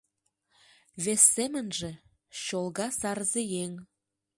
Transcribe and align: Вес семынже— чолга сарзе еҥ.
Вес 1.03 1.23
семынже— 1.35 1.91
чолга 2.43 2.87
сарзе 2.99 3.41
еҥ. 3.63 3.71